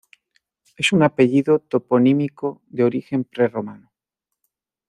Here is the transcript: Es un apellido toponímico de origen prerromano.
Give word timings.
Es 0.77 0.93
un 0.93 1.03
apellido 1.03 1.59
toponímico 1.59 2.63
de 2.69 2.83
origen 2.83 3.23
prerromano. 3.23 3.91